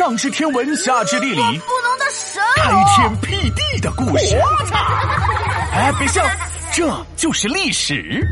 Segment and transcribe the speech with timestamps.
[0.00, 1.42] 上知天文，下知地理，不
[1.82, 4.34] 能的神，开天辟地的故事。
[5.74, 6.24] 哎，别笑，
[6.72, 8.26] 这就是历史。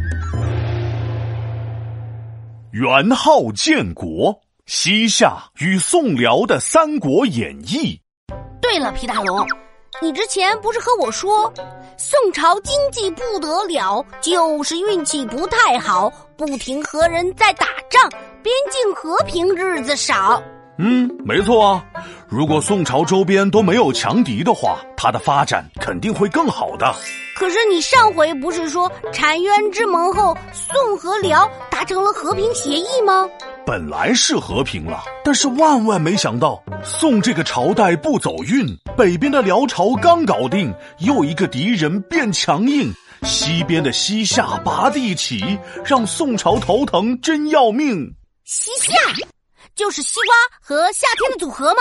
[2.73, 8.01] 元昊建国，西夏与宋辽的《三国演义》。
[8.63, 9.47] 对了，皮大龙，
[10.01, 11.53] 你之前不是和我说，
[11.99, 18.11] 宋朝经济不得了，就是运气不太好，不停和人在打仗，
[18.43, 20.43] 边境和平日子少。
[20.79, 21.85] 嗯，没错啊。
[22.29, 26.95] 如果宋朝周边都没有强敌的话，它的发展肯定会更好的。
[27.37, 33.29] 可是你上回不是说澶渊之盟后，宋和辽达成了和平协议吗？
[33.65, 38.67] 本来是和平了，但是万万没想到，宋这个朝代不走运，
[38.97, 48.15] 北边的辽朝刚搞定，又一个敌人变强硬，西边的西夏拔地起，让宋朝头疼，真要命。
[48.45, 48.95] 西夏。
[49.79, 51.77] 就是西瓜和夏天的组合吗？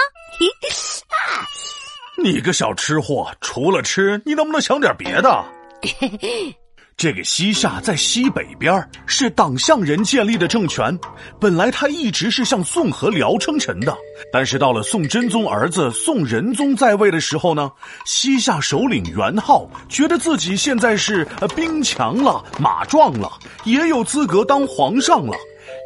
[2.15, 5.43] 你个小吃货，除了吃，你能不能想点别的？
[6.95, 10.95] 这个西夏在西北边，是党项人建立的政权。
[11.39, 13.97] 本来他一直是向宋和辽称臣的，
[14.31, 17.71] 但是到了宋真宗儿子宋仁宗在位的时候呢，
[18.05, 23.31] 西夏首领元昊觉得自己现在是兵强了、马壮了，
[23.63, 25.35] 也有资格当皇上了。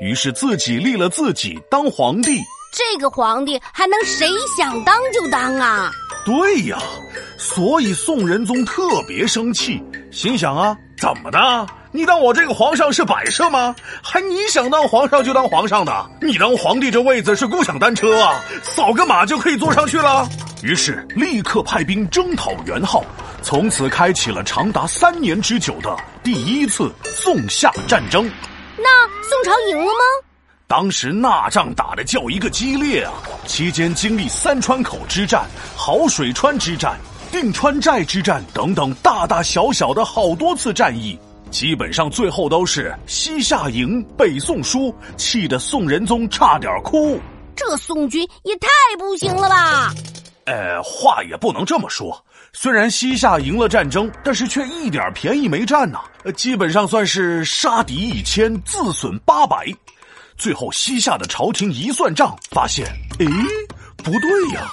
[0.01, 2.41] 于是自己立了自己当皇帝，
[2.73, 5.91] 这个皇帝还能谁想当就当啊？
[6.25, 6.79] 对呀，
[7.37, 9.79] 所以宋仁宗特别生气，
[10.11, 11.67] 心想啊，怎么的？
[11.91, 13.75] 你当我这个皇上是摆设吗？
[14.01, 16.09] 还你想当皇上就当皇上的？
[16.19, 18.43] 你当皇帝这位子是共享单车啊？
[18.63, 20.27] 扫个码就可以坐上去了？
[20.63, 23.05] 于是立刻派兵征讨元昊，
[23.43, 28.27] 从此开启了长达三年之久的第一次宋夏战争。
[29.31, 30.27] 那宋朝赢了吗？
[30.67, 33.13] 当时那仗打的叫一个激烈啊！
[33.47, 36.97] 期间经历三川口之战、好水川之战、
[37.31, 41.17] 定川寨之战等等大大小小的好多次战役，
[41.49, 47.17] 基本上最后都是西夏赢，北宋输，气得宋仁宗差点哭。
[47.55, 48.67] 这宋军也太
[48.99, 49.93] 不行了吧！
[50.45, 52.23] 呃，话也不能这么说。
[52.53, 56.01] 虽然西夏赢了战争，但是却一点便宜没占呐。
[56.35, 59.65] 基本上算是杀敌一千，自损八百。
[60.37, 62.85] 最后西夏的朝廷一算账，发现，
[63.19, 63.27] 诶，
[63.97, 64.71] 不对呀，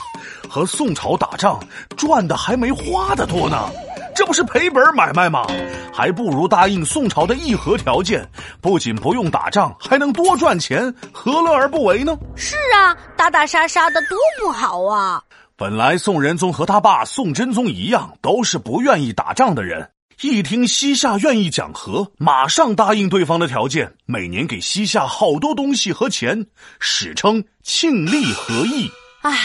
[0.49, 1.61] 和宋朝打仗
[1.97, 3.71] 赚的还没花的多呢。
[4.17, 5.47] 这不是赔本买卖吗？
[5.93, 8.29] 还不如答应宋朝的议和条件，
[8.61, 12.17] 不仅不用打仗，还能多赚钱，何乐而不为呢？
[12.35, 15.23] 是啊，打打杀杀的多不好啊！
[15.59, 19.91] 本来宋仁宗和他爸宋真宗一样，都是不愿意打仗的人。
[20.21, 26.47] 一听西夏愿意讲和，马上答应对方的条件，每年给西夏好多东西和钱，
[26.79, 28.89] 史称庆历和议。
[29.23, 29.37] 唉，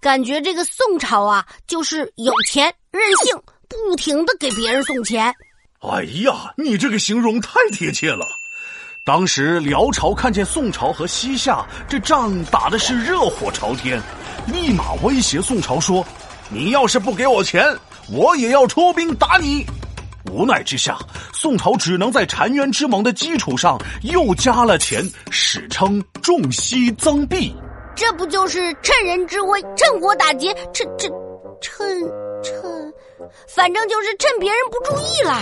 [0.00, 3.36] 感觉这个宋朝啊，就是有钱任性，
[3.68, 5.34] 不停的给别人送钱。
[5.80, 8.24] 哎呀，你这个形容太贴切了。
[9.04, 14.00] 当时辽朝看见宋朝和西夏这仗打的是热火朝天。
[14.46, 16.04] 立马威胁宋朝说
[16.50, 17.64] ：“你要是不给我钱，
[18.10, 19.64] 我也要出兵打你。”
[20.30, 20.98] 无奈之下，
[21.32, 27.54] 宋朝只能在澶渊之盟的基础上又加了钱，史称“重西增币”。
[27.94, 31.10] 这不就是趁人之危，趁火打劫，趁趁
[31.60, 31.86] 趁
[32.42, 32.92] 趁，
[33.46, 35.40] 反正就是趁别人不注意啦。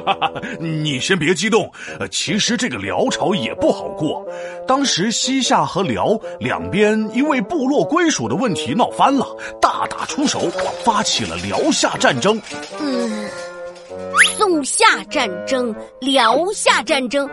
[0.00, 1.70] 哈哈，你先别激动。
[1.98, 4.26] 呃，其实这个辽朝也不好过。
[4.66, 9.26] 当时西夏和辽两边因为部落归属的问题闹翻了，
[9.60, 10.40] 大打出手，
[10.84, 12.40] 发起了辽夏战争。
[12.80, 13.28] 嗯，
[14.36, 17.28] 宋夏战争、辽夏战争，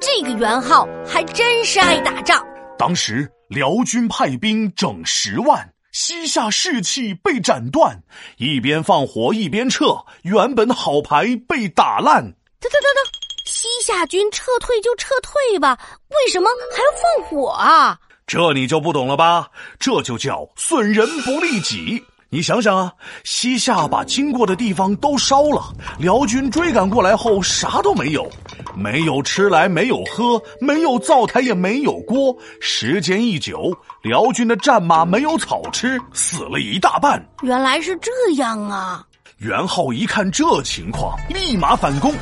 [0.00, 2.44] 这个元昊还真是爱打仗。
[2.78, 5.66] 当时辽军派兵整十万。
[5.98, 8.02] 西夏士气被斩断，
[8.36, 12.22] 一边放火一边撤，原本好牌被打烂。
[12.22, 13.04] 等等等等，
[13.46, 17.98] 西夏军撤退就撤退吧，为什么还要放火啊？
[18.26, 19.48] 这你就不懂了吧？
[19.80, 22.04] 这就叫损人不利己。
[22.28, 22.92] 你想想啊，
[23.22, 28.28] 西夏把经过的地方都烧了，辽军追赶过来后啥都没有。
[28.74, 32.36] 没有吃来，没有喝，没有灶台，也没有锅。
[32.60, 37.24] 时间一久，辽军的战马没有草吃，死了一大半。
[37.42, 39.04] 原来是这样啊！
[39.38, 42.12] 元昊一看这情况，立马反攻。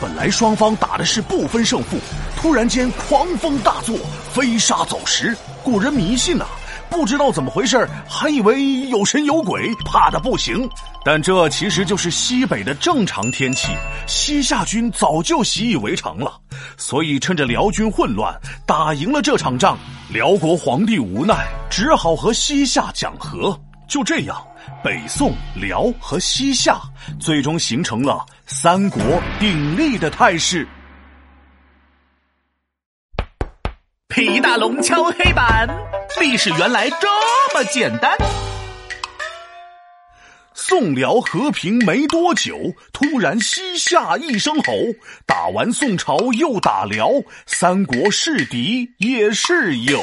[0.00, 1.98] 本来双方打的是不分胜负，
[2.36, 3.94] 突然间狂风大作，
[4.32, 5.36] 飞沙走石。
[5.62, 6.46] 古人迷信呐，
[6.90, 10.68] 不知道怎么回事，还以为有神有鬼，怕的不行。
[11.04, 13.68] 但这其实就是西北的正常天气，
[14.06, 16.38] 西夏军早就习以为常了。
[16.76, 18.34] 所以趁着辽军混乱，
[18.66, 19.78] 打赢了这场仗，
[20.12, 23.58] 辽国皇帝无奈，只好和西夏讲和。
[23.88, 24.36] 就这样，
[24.84, 26.80] 北宋、辽和西夏
[27.18, 29.00] 最终形成了三国
[29.38, 30.68] 鼎立的态势。
[34.10, 35.68] 皮大龙敲黑板，
[36.20, 37.06] 历史原来这
[37.54, 38.10] 么简单。
[40.52, 44.72] 宋辽和平没多久，突然西夏一声吼，
[45.26, 47.08] 打完宋朝又打辽，
[47.46, 50.02] 三国是敌也是友。